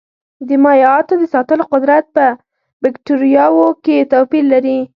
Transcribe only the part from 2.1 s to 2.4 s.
په